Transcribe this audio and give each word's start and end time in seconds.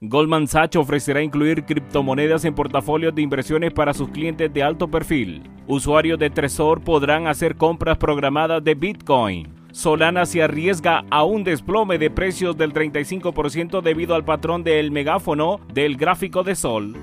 Goldman 0.00 0.46
Sachs 0.46 0.76
ofrecerá 0.76 1.22
incluir 1.22 1.64
criptomonedas 1.64 2.44
en 2.44 2.54
portafolios 2.54 3.12
de 3.16 3.22
inversiones 3.22 3.72
para 3.72 3.92
sus 3.92 4.10
clientes 4.10 4.52
de 4.52 4.62
alto 4.62 4.86
perfil. 4.86 5.42
Usuarios 5.66 6.20
de 6.20 6.30
Tresor 6.30 6.82
podrán 6.82 7.26
hacer 7.26 7.56
compras 7.56 7.98
programadas 7.98 8.62
de 8.62 8.76
Bitcoin. 8.76 9.48
Solana 9.72 10.24
se 10.24 10.40
arriesga 10.40 11.04
a 11.10 11.24
un 11.24 11.42
desplome 11.42 11.98
de 11.98 12.10
precios 12.10 12.56
del 12.56 12.72
35% 12.72 13.82
debido 13.82 14.14
al 14.14 14.24
patrón 14.24 14.62
del 14.62 14.92
megáfono 14.92 15.58
del 15.74 15.96
gráfico 15.96 16.44
de 16.44 16.54
Sol. 16.54 16.94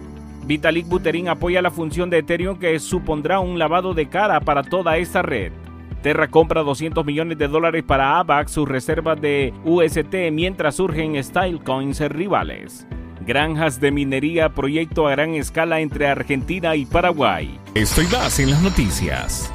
Vitalik 0.46 0.88
Buterin 0.88 1.28
apoya 1.28 1.62
la 1.62 1.72
función 1.72 2.10
de 2.10 2.20
Ethereum 2.20 2.58
que 2.58 2.80
supondrá 2.80 3.42
un 3.42 3.60
lavado 3.60 3.94
de 3.94 4.08
cara 4.08 4.40
para 4.40 4.64
toda 4.64 4.98
esta 4.98 5.22
red. 5.22 5.52
Terra 6.06 6.28
compra 6.28 6.62
200 6.62 7.04
millones 7.04 7.36
de 7.40 7.48
dólares 7.48 7.84
para 7.84 8.20
AVAX, 8.20 8.52
sus 8.52 8.70
reservas 8.70 9.20
de 9.20 9.52
UST, 9.64 10.14
mientras 10.32 10.76
surgen 10.76 11.16
stylecoins 11.24 12.00
rivales. 12.00 12.86
Granjas 13.26 13.80
de 13.80 13.90
minería, 13.90 14.50
proyecto 14.50 15.08
a 15.08 15.12
gran 15.14 15.34
escala 15.34 15.80
entre 15.80 16.08
Argentina 16.08 16.76
y 16.76 16.86
Paraguay. 16.86 17.60
Estoy 17.74 18.06
más 18.06 18.40
en 18.40 18.52
las 18.52 18.62
noticias. 18.62 19.52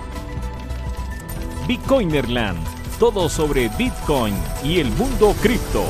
Bitcoinerland, 1.68 2.58
todo 2.98 3.28
sobre 3.28 3.68
Bitcoin 3.78 4.34
y 4.64 4.80
el 4.80 4.90
mundo 4.90 5.36
cripto. 5.40 5.84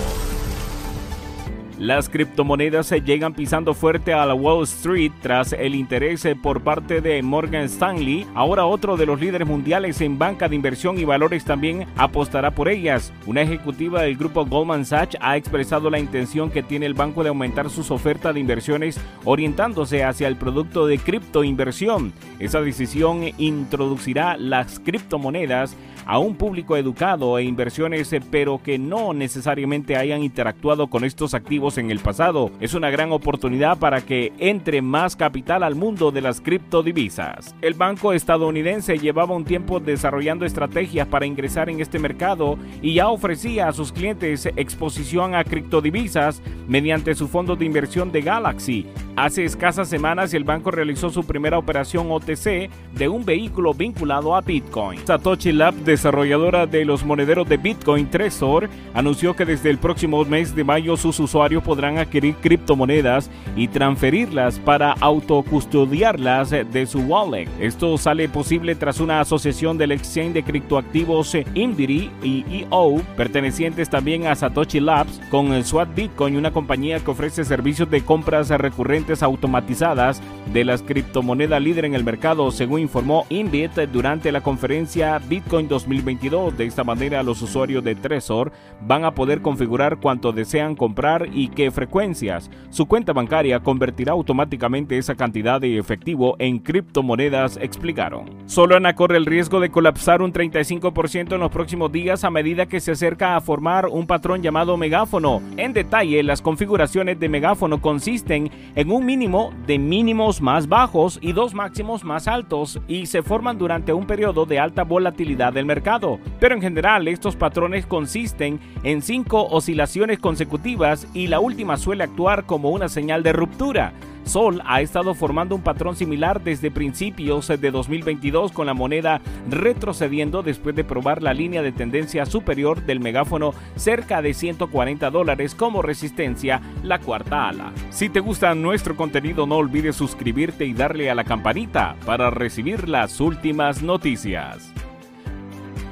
Las 1.80 2.11
criptomonedas 2.11 2.89
se 2.89 3.01
llegan 3.01 3.33
pisando 3.33 3.73
fuerte 3.73 4.12
a 4.12 4.27
la 4.27 4.34
Wall 4.34 4.65
Street 4.65 5.12
tras 5.23 5.55
el 5.55 5.75
interés 5.75 6.29
por 6.43 6.61
parte 6.61 7.01
de 7.01 7.23
Morgan 7.23 7.65
Stanley. 7.65 8.27
Ahora 8.34 8.66
otro 8.66 8.98
de 8.98 9.06
los 9.06 9.19
líderes 9.19 9.48
mundiales 9.48 10.03
en 10.03 10.19
banca 10.19 10.47
de 10.47 10.56
inversión 10.56 10.98
y 10.98 11.06
valores 11.06 11.43
también 11.43 11.87
apostará 11.97 12.51
por 12.51 12.69
ellas. 12.69 13.15
Una 13.25 13.41
ejecutiva 13.41 14.03
del 14.03 14.19
grupo 14.19 14.45
Goldman 14.45 14.84
Sachs 14.84 15.16
ha 15.23 15.39
expresado 15.39 15.89
la 15.89 15.98
intención 15.98 16.51
que 16.51 16.62
tiene 16.62 16.84
el 16.84 16.93
banco 16.93 17.23
de 17.23 17.30
aumentar 17.30 17.70
sus 17.70 17.91
ofertas 17.91 18.34
de 18.34 18.41
inversiones 18.41 19.01
orientándose 19.25 20.05
hacia 20.05 20.28
el 20.28 20.37
producto 20.37 20.87
de 20.87 20.98
criptoinversión. 20.98 22.12
Esa 22.41 22.61
decisión 22.61 23.23
introducirá 23.39 24.36
las 24.36 24.81
criptomonedas 24.81 25.75
a 26.06 26.19
un 26.19 26.34
público 26.34 26.77
educado 26.77 27.39
e 27.39 27.45
inversiones, 27.45 28.15
pero 28.31 28.61
que 28.62 28.79
no 28.79 29.12
necesariamente 29.12 29.97
hayan 29.97 30.23
interactuado 30.23 30.89
con 30.89 31.05
estos 31.05 31.34
activos 31.34 31.79
en 31.79 31.91
el 31.91 32.01
pasado. 32.01 32.51
Es 32.61 32.75
una 32.75 32.91
gran 32.91 33.12
oportunidad 33.12 33.79
para 33.79 34.01
que 34.01 34.33
entre 34.39 34.83
más 34.83 35.17
capital 35.17 35.62
al 35.62 35.75
mundo 35.75 36.11
de 36.11 36.20
las 36.20 36.41
criptodivisas. 36.41 37.55
El 37.61 37.75
banco 37.75 38.12
estadounidense 38.12 38.98
llevaba 38.98 39.34
un 39.34 39.45
tiempo 39.45 39.81
desarrollando 39.81 40.45
estrategias 40.45 41.07
para 41.09 41.27
ingresar 41.27 41.69
en 41.69 41.81
este 41.81 41.98
mercado 41.98 42.59
y 42.83 42.95
ya 42.95 43.09
ofrecía 43.09 43.69
a 43.69 43.73
sus 43.73 43.92
clientes 43.92 44.47
exposición 44.57 45.35
a 45.35 45.45
criptodivisas 45.45 46.42
mediante 46.69 47.14
su 47.14 47.29
fondo 47.29 47.57
de 47.57 47.64
inversión 47.64 48.12
de 48.12 48.23
Galaxy. 48.23 48.87
Hace 49.17 49.45
escasas 49.45 49.89
semanas 49.89 50.33
el 50.35 50.45
banco 50.45 50.70
realizó 50.70 51.11
su 51.11 51.25
primera 51.25 51.59
operación 51.59 52.11
OTC 52.11 52.70
de 52.95 53.09
un 53.09 53.25
vehículo 53.25 53.75
vinculado 53.75 54.35
a 54.35 54.41
Bitcoin. 54.41 55.01
Satoshi 55.05 55.53
Lab 55.53 55.75
desarrolladora 55.91 56.66
de 56.66 56.84
los 56.84 57.05
monederos 57.05 57.48
de 57.48 57.56
Bitcoin 57.56 58.08
Trezor, 58.08 58.69
anunció 58.94 59.34
que 59.34 59.44
desde 59.44 59.70
el 59.70 59.78
próximo 59.78 60.24
mes 60.24 60.55
de 60.55 60.64
mayo 60.64 60.96
sus 60.96 61.19
usuarios 61.20 61.62
podrán 61.62 61.98
adquirir 61.98 62.34
criptomonedas 62.36 63.30
y 63.56 63.69
transferirlas 63.69 64.58
para 64.58 64.92
autocustodiarlas 64.92 66.50
de 66.50 66.86
su 66.86 67.00
wallet. 67.00 67.48
Esto 67.61 67.98
sale 67.98 68.28
posible 68.28 68.74
tras 68.74 69.00
una 69.00 69.20
asociación 69.20 69.78
del 69.78 69.92
exchange 69.92 70.33
de 70.33 70.42
criptoactivos 70.42 71.36
Indiri 71.55 72.11
y 72.22 72.64
EO, 72.70 73.02
pertenecientes 73.16 73.91
también 73.91 74.27
a 74.27 74.34
Satoshi 74.34 74.80
Labs, 74.80 75.20
con 75.30 75.52
el 75.52 75.64
SWAT 75.64 75.94
Bitcoin, 75.94 76.36
una 76.36 76.52
compañía 76.52 77.00
que 77.00 77.11
ofrece 77.11 77.44
servicios 77.44 77.91
de 77.91 78.02
compras 78.02 78.48
recurrentes 78.48 79.22
automatizadas 79.22 80.22
de 80.52 80.64
las 80.64 80.83
criptomonedas 80.83 81.62
líder 81.62 81.84
en 81.84 81.94
el 81.94 82.05
mercado, 82.05 82.50
según 82.50 82.80
informó 82.80 83.27
Inbit 83.28 83.72
durante 83.92 84.33
la 84.33 84.41
conferencia 84.41 85.18
Bitcoin 85.18 85.68
2020 85.68 85.80
2022. 85.80 86.57
De 86.57 86.67
esta 86.67 86.85
manera, 86.85 87.23
los 87.23 87.42
usuarios 87.42 87.83
de 87.83 87.95
Trezor 87.95 88.52
van 88.80 89.05
a 89.05 89.14
poder 89.14 89.42
configurar 89.42 89.98
cuánto 89.98 90.33
desean 90.33 90.77
comprar 90.77 91.29
y 91.33 91.48
qué 91.48 91.70
frecuencias. 91.70 92.51
Su 92.70 92.86
cuenta 92.86 93.13
bancaria 93.13 93.61
convertirá 93.61 94.13
automáticamente 94.13 94.98
esa 94.98 95.14
cantidad 95.14 95.61
de 95.61 95.79
efectivo 95.79 96.36
en 96.39 96.58
criptomonedas, 96.58 97.57
explicaron. 97.57 98.30
Solana 98.46 98.95
corre 98.95 99.17
el 99.17 99.27
riesgo 99.27 99.61
de 99.61 99.70
colapsar 99.70 100.23
un 100.23 100.33
35% 100.33 101.35
en 101.35 101.41
los 101.41 101.51
próximos 101.51 101.91
días 101.92 102.24
a 102.24 102.30
medida 102.30 102.67
que 102.67 102.80
se 102.80 102.92
acerca 102.92 103.36
a 103.36 103.41
formar 103.41 103.86
un 103.86 104.07
patrón 104.07 104.42
llamado 104.42 104.77
megáfono. 104.77 105.42
En 105.57 105.73
detalle, 105.73 106.23
las 106.23 106.42
configuraciones 106.42 107.18
de 107.18 107.29
megáfono 107.29 107.80
consisten 107.80 108.51
en 108.74 108.91
un 108.91 109.05
mínimo 109.05 109.52
de 109.67 109.79
mínimos 109.79 110.41
más 110.41 110.68
bajos 110.68 111.18
y 111.23 111.33
dos 111.33 111.55
máximos 111.55 112.05
más 112.05 112.29
altos 112.29 112.80
y 112.89 113.07
se 113.07 113.23
forman 113.23 113.58
durante 113.58 113.92
un 113.92 114.07
periodo 114.07 114.47
de 114.47 114.58
alta 114.58 114.85
volatilidad 114.85 115.52
del 115.52 115.67
mercado, 115.70 116.19
pero 116.41 116.57
en 116.57 116.61
general 116.61 117.07
estos 117.07 117.36
patrones 117.36 117.86
consisten 117.86 118.58
en 118.83 119.03
cinco 119.03 119.47
oscilaciones 119.47 120.19
consecutivas 120.19 121.07
y 121.14 121.29
la 121.29 121.39
última 121.39 121.77
suele 121.77 122.03
actuar 122.03 122.45
como 122.45 122.70
una 122.70 122.89
señal 122.89 123.23
de 123.23 123.33
ruptura. 123.33 123.92
Sol 124.25 124.63
ha 124.67 124.80
estado 124.80 125.14
formando 125.14 125.55
un 125.55 125.63
patrón 125.63 125.95
similar 125.95 126.42
desde 126.42 126.73
principios 126.73 127.47
de 127.48 127.70
2022 127.70 128.50
con 128.50 128.67
la 128.67 128.75
moneda 128.75 129.20
retrocediendo 129.49 130.43
después 130.43 130.75
de 130.75 130.82
probar 130.82 131.23
la 131.23 131.35
línea 131.35 131.62
de 131.62 131.70
tendencia 131.73 132.26
superior 132.26 132.85
del 132.85 132.99
megáfono 132.99 133.55
cerca 133.76 134.23
de 134.23 134.35
140 134.35 135.09
dólares 135.11 135.55
como 135.55 135.82
resistencia, 135.82 136.61
la 136.82 136.99
cuarta 136.99 137.49
ala. 137.49 137.73
Si 137.91 138.09
te 138.09 138.20
gusta 138.20 138.55
nuestro 138.55 138.97
contenido 138.97 139.47
no 139.47 139.56
olvides 139.56 139.97
suscribirte 139.97 140.64
y 140.64 140.75
darle 140.75 141.11
a 141.11 141.14
la 141.14 141.25
campanita 141.25 141.97
para 142.05 142.31
recibir 142.31 142.88
las 142.88 143.20
últimas 143.20 143.82
noticias. 143.82 144.73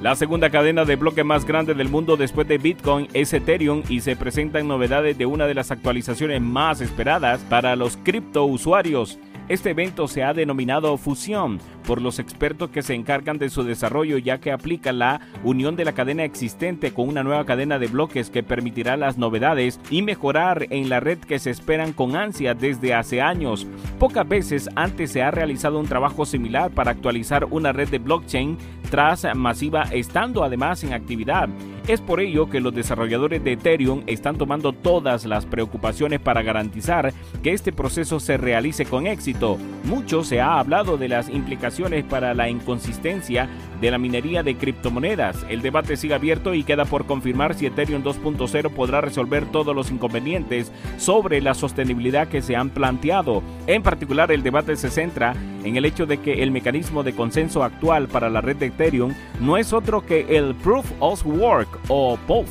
La 0.00 0.14
segunda 0.14 0.48
cadena 0.50 0.84
de 0.84 0.94
bloque 0.94 1.24
más 1.24 1.44
grande 1.44 1.74
del 1.74 1.88
mundo 1.88 2.16
después 2.16 2.46
de 2.46 2.58
Bitcoin 2.58 3.08
es 3.14 3.32
Ethereum 3.32 3.82
y 3.88 4.00
se 4.00 4.14
presentan 4.14 4.68
novedades 4.68 5.18
de 5.18 5.26
una 5.26 5.48
de 5.48 5.54
las 5.54 5.72
actualizaciones 5.72 6.40
más 6.40 6.80
esperadas 6.80 7.40
para 7.50 7.74
los 7.74 7.96
cripto 7.96 8.44
usuarios. 8.44 9.18
Este 9.48 9.70
evento 9.70 10.08
se 10.08 10.22
ha 10.22 10.34
denominado 10.34 10.96
Fusión 10.98 11.58
por 11.86 12.02
los 12.02 12.18
expertos 12.18 12.68
que 12.68 12.82
se 12.82 12.94
encargan 12.94 13.38
de 13.38 13.48
su 13.48 13.62
desarrollo 13.62 14.18
ya 14.18 14.40
que 14.40 14.52
aplica 14.52 14.92
la 14.92 15.22
unión 15.42 15.74
de 15.74 15.86
la 15.86 15.92
cadena 15.92 16.24
existente 16.24 16.92
con 16.92 17.08
una 17.08 17.22
nueva 17.22 17.46
cadena 17.46 17.78
de 17.78 17.86
bloques 17.86 18.28
que 18.28 18.42
permitirá 18.42 18.98
las 18.98 19.16
novedades 19.16 19.80
y 19.90 20.02
mejorar 20.02 20.66
en 20.68 20.90
la 20.90 21.00
red 21.00 21.18
que 21.18 21.38
se 21.38 21.50
esperan 21.50 21.94
con 21.94 22.14
ansia 22.14 22.52
desde 22.52 22.92
hace 22.92 23.22
años. 23.22 23.66
Pocas 23.98 24.28
veces 24.28 24.68
antes 24.76 25.12
se 25.12 25.22
ha 25.22 25.30
realizado 25.30 25.78
un 25.78 25.88
trabajo 25.88 26.26
similar 26.26 26.70
para 26.70 26.90
actualizar 26.90 27.46
una 27.46 27.72
red 27.72 27.88
de 27.88 27.98
blockchain 27.98 28.58
tras 28.90 29.26
masiva 29.34 29.84
estando 29.92 30.44
además 30.44 30.84
en 30.84 30.92
actividad. 30.92 31.48
Es 31.88 32.02
por 32.02 32.20
ello 32.20 32.50
que 32.50 32.60
los 32.60 32.74
desarrolladores 32.74 33.42
de 33.42 33.52
Ethereum 33.52 34.02
están 34.06 34.36
tomando 34.36 34.74
todas 34.74 35.24
las 35.24 35.46
preocupaciones 35.46 36.20
para 36.20 36.42
garantizar 36.42 37.14
que 37.42 37.54
este 37.54 37.72
proceso 37.72 38.20
se 38.20 38.36
realice 38.36 38.84
con 38.84 39.06
éxito. 39.06 39.56
Mucho 39.84 40.22
se 40.22 40.38
ha 40.38 40.58
hablado 40.58 40.98
de 40.98 41.08
las 41.08 41.30
implicaciones 41.30 42.04
para 42.04 42.34
la 42.34 42.50
inconsistencia 42.50 43.48
de 43.80 43.90
la 43.90 43.96
minería 43.96 44.42
de 44.42 44.58
criptomonedas. 44.58 45.46
El 45.48 45.62
debate 45.62 45.96
sigue 45.96 46.12
abierto 46.12 46.52
y 46.52 46.62
queda 46.62 46.84
por 46.84 47.06
confirmar 47.06 47.54
si 47.54 47.64
Ethereum 47.64 48.02
2.0 48.02 48.70
podrá 48.70 49.00
resolver 49.00 49.46
todos 49.46 49.74
los 49.74 49.90
inconvenientes 49.90 50.70
sobre 50.98 51.40
la 51.40 51.54
sostenibilidad 51.54 52.28
que 52.28 52.42
se 52.42 52.54
han 52.54 52.68
planteado. 52.68 53.42
En 53.66 53.82
particular, 53.82 54.30
el 54.30 54.42
debate 54.42 54.76
se 54.76 54.90
centra 54.90 55.34
en 55.64 55.76
el 55.76 55.86
hecho 55.86 56.04
de 56.04 56.18
que 56.18 56.42
el 56.42 56.50
mecanismo 56.50 57.02
de 57.02 57.14
consenso 57.14 57.62
actual 57.62 58.08
para 58.08 58.28
la 58.28 58.42
red 58.42 58.56
de 58.56 58.66
Ethereum 58.66 59.14
no 59.40 59.56
es 59.56 59.72
otro 59.72 60.04
que 60.04 60.36
el 60.36 60.54
Proof 60.54 60.86
of 61.00 61.24
Work 61.26 61.77
o 61.88 62.16
POF. 62.26 62.48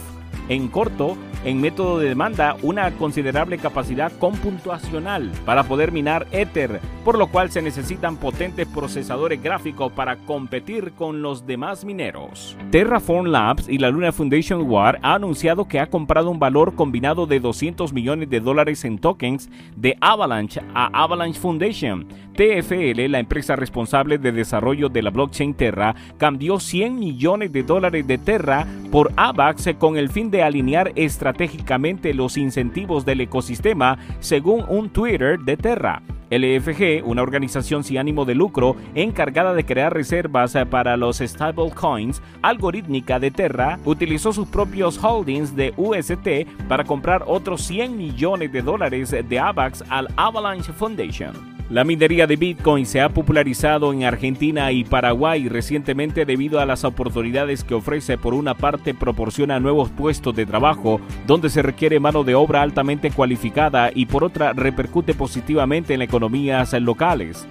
En 0.49 0.69
corto, 0.69 1.17
en 1.43 1.59
método 1.59 1.99
de 1.99 2.09
demanda 2.09 2.55
una 2.61 2.91
considerable 2.91 3.57
capacidad 3.57 4.11
computacional 4.13 5.31
para 5.45 5.63
poder 5.63 5.91
minar 5.91 6.25
Ether, 6.31 6.79
por 7.07 7.17
lo 7.17 7.27
cual 7.27 7.49
se 7.49 7.61
necesitan 7.61 8.17
potentes 8.17 8.67
procesadores 8.67 9.41
gráficos 9.41 9.93
para 9.93 10.17
competir 10.17 10.91
con 10.91 11.21
los 11.21 11.47
demás 11.47 11.85
mineros. 11.85 12.57
Terraform 12.69 13.27
Labs 13.27 13.69
y 13.69 13.77
la 13.77 13.89
Luna 13.89 14.11
Foundation 14.11 14.69
War 14.69 14.99
ha 15.01 15.13
anunciado 15.13 15.69
que 15.69 15.79
ha 15.79 15.87
comprado 15.87 16.29
un 16.29 16.37
valor 16.37 16.75
combinado 16.75 17.25
de 17.25 17.39
200 17.39 17.93
millones 17.93 18.29
de 18.29 18.41
dólares 18.41 18.83
en 18.83 18.99
tokens 18.99 19.49
de 19.77 19.95
Avalanche 20.01 20.59
a 20.75 21.01
Avalanche 21.01 21.39
Foundation. 21.39 22.05
TFL, 22.35 23.09
la 23.09 23.19
empresa 23.19 23.55
responsable 23.55 24.17
de 24.17 24.33
desarrollo 24.33 24.89
de 24.89 25.01
la 25.01 25.09
blockchain 25.09 25.53
Terra, 25.53 25.95
cambió 26.17 26.59
100 26.59 26.99
millones 26.99 27.53
de 27.53 27.63
dólares 27.63 28.05
de 28.05 28.17
Terra 28.17 28.67
por 28.91 29.13
AVAX 29.15 29.69
con 29.79 29.95
el 29.95 30.09
fin 30.09 30.29
de 30.29 30.43
alinear 30.43 30.91
estratégicamente 30.97 32.13
los 32.13 32.35
incentivos 32.35 33.05
del 33.05 33.21
ecosistema, 33.21 33.97
según 34.19 34.65
un 34.67 34.89
Twitter 34.89 35.39
de 35.39 35.55
Terra. 35.55 36.01
LFG, 36.29 37.05
una 37.05 37.21
organización 37.21 37.83
sin 37.83 37.97
ánimo 37.97 38.25
de 38.25 38.35
lucro 38.35 38.75
encargada 38.95 39.53
de 39.53 39.65
crear 39.65 39.93
reservas 39.93 40.55
para 40.69 40.97
los 40.97 41.17
stablecoins 41.17 42.21
algorítmica 42.41 43.19
de 43.19 43.31
Terra, 43.31 43.79
utilizó 43.85 44.33
sus 44.33 44.47
propios 44.47 44.97
holdings 45.03 45.55
de 45.55 45.73
UST 45.77 46.67
para 46.67 46.83
comprar 46.83 47.23
otros 47.27 47.61
100 47.63 47.97
millones 47.97 48.51
de 48.51 48.61
dólares 48.61 49.11
de 49.11 49.39
AVAX 49.39 49.83
al 49.89 50.07
Avalanche 50.15 50.73
Foundation. 50.73 51.56
La 51.69 51.83
minería 51.83 52.27
de 52.27 52.37
Bitcoin 52.37 52.85
se 52.85 53.01
ha 53.01 53.09
popularizado 53.09 53.91
en 53.91 54.05
Argentina 54.05 54.71
y 54.71 54.85
Paraguay 54.85 55.49
recientemente 55.49 56.23
debido 56.23 56.61
a 56.61 56.65
las 56.65 56.85
oportunidades 56.85 57.65
que 57.65 57.73
ofrece. 57.73 58.17
Por 58.17 58.33
una 58.33 58.53
parte, 58.53 58.93
proporciona 58.93 59.59
nuevos 59.59 59.89
puestos 59.89 60.33
de 60.33 60.45
trabajo 60.45 61.01
donde 61.25 61.49
se 61.49 61.61
requiere 61.61 61.99
mano 61.99 62.23
de 62.23 62.35
obra 62.35 62.61
altamente 62.61 63.11
cualificada 63.11 63.91
y 63.93 64.05
por 64.05 64.23
otra 64.23 64.53
repercute 64.53 65.13
positivamente 65.13 65.93
en 65.93 66.01
economías 66.01 66.71
locales. 66.79 67.45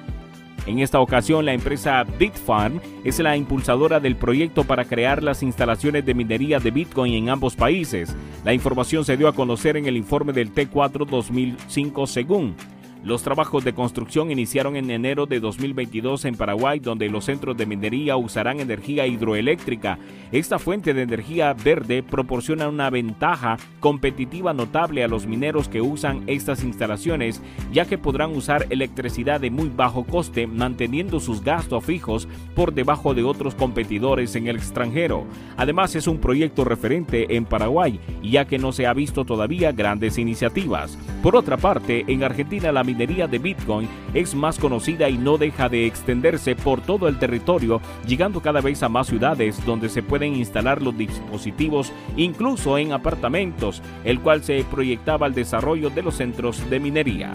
En 0.65 0.79
esta 0.79 0.99
ocasión, 0.99 1.45
la 1.45 1.53
empresa 1.53 2.03
Bitfarm 2.19 2.81
es 3.05 3.19
la 3.19 3.37
impulsadora 3.37 4.01
del 4.01 4.17
proyecto 4.17 4.65
para 4.65 4.87
crear 4.87 5.23
las 5.23 5.43
instalaciones 5.43 6.07
de 6.07 6.15
minería 6.15 6.59
de 6.59 6.71
Bitcoin 6.71 7.13
en 7.13 7.29
ambos 7.29 7.55
países. 7.55 8.17
La 8.47 8.55
información 8.55 9.05
se 9.05 9.19
dio 9.19 9.29
a 9.29 9.35
conocer 9.35 9.77
en 9.77 9.85
el 9.85 9.97
informe 9.97 10.33
del 10.33 10.55
T4 10.55 11.07
2005 11.07 12.07
según 12.07 12.57
los 13.05 13.23
trabajos 13.23 13.65
de 13.65 13.73
construcción 13.73 14.31
iniciaron 14.31 14.77
en 14.77 14.91
enero 14.91 15.27
de 15.27 15.39
2022 15.39 16.25
en 16.25 16.35
Paraguay, 16.35 16.81
donde 16.81 17.09
los 17.09 17.27
centros 17.27 17.57
de 17.57 17.67
minería 17.67 18.17
usarán 18.17 18.59
energía 18.59 19.07
hidroeléctrica. 19.07 19.99
Esta 20.33 20.59
fuente 20.59 20.93
de 20.93 21.03
energía 21.03 21.53
verde 21.53 22.03
proporciona 22.03 22.69
una 22.69 22.91
ventaja 22.91 23.59
competitiva 23.79 24.53
notable 24.53 25.05
a 25.05 25.09
los 25.09 25.27
mineros 25.27 25.69
que 25.69 25.81
usan 25.81 26.25
estas 26.27 26.65
instalaciones, 26.65 27.41
ya 27.73 27.85
que 27.85 27.99
podrán 27.99 28.35
usar 28.35 28.67
electricidad 28.71 29.41
de 29.41 29.51
muy 29.51 29.69
bajo 29.69 30.05
coste, 30.05 30.47
manteniendo 30.47 31.21
sus 31.21 31.45
gastos 31.45 31.85
fijos 31.85 32.27
por 32.55 32.75
debajo 32.75 33.15
de 33.15 33.23
otros 33.23 33.55
competidores 33.55 34.35
en 34.35 34.49
el 34.49 34.57
extranjero. 34.57 35.25
Además, 35.57 35.95
es 35.95 36.07
un 36.09 36.19
proyecto 36.19 36.65
referente 36.65 37.37
en 37.37 37.45
Paraguay, 37.45 38.01
ya 38.23 38.47
que 38.47 38.59
no 38.59 38.73
se 38.73 38.87
ha 38.87 38.93
visto 38.95 39.25
todavía 39.25 39.73
grandes 39.73 40.19
iniciativas. 40.19 40.99
Por 41.23 41.37
otra 41.37 41.57
parte, 41.57 42.05
en 42.09 42.25
Argentina 42.25 42.73
la 42.73 42.83
de 42.97 43.39
Bitcoin 43.39 43.89
es 44.15 44.35
más 44.35 44.59
conocida 44.59 45.09
y 45.09 45.19
no 45.19 45.37
deja 45.37 45.69
de 45.69 45.87
extenderse 45.87 46.57
por 46.57 46.81
todo 46.81 47.09
el 47.09 47.19
territorio, 47.19 47.81
llegando 48.07 48.41
cada 48.41 48.61
vez 48.61 48.83
a 48.83 48.89
más 48.89 49.09
ciudades 49.09 49.65
donde 49.67 49.89
se 49.89 50.03
pueden 50.03 50.35
instalar 50.35 50.81
los 50.81 50.97
dispositivos, 50.97 51.93
incluso 52.17 52.79
en 52.79 52.93
apartamentos, 52.93 53.83
el 54.05 54.21
cual 54.21 54.43
se 54.43 54.65
proyectaba 54.65 55.27
el 55.27 55.35
desarrollo 55.35 55.91
de 55.91 56.03
los 56.03 56.17
centros 56.17 56.69
de 56.71 56.81
minería. 56.81 57.35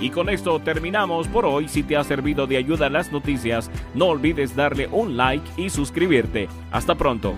Y 0.00 0.10
con 0.10 0.28
esto 0.28 0.58
terminamos 0.60 1.28
por 1.28 1.44
hoy. 1.44 1.68
Si 1.68 1.82
te 1.82 1.96
ha 1.96 2.02
servido 2.02 2.46
de 2.46 2.56
ayuda 2.56 2.90
las 2.90 3.12
noticias, 3.12 3.70
no 3.94 4.06
olvides 4.06 4.56
darle 4.56 4.88
un 4.90 5.16
like 5.16 5.48
y 5.56 5.70
suscribirte. 5.70 6.48
Hasta 6.72 6.96
pronto. 6.96 7.34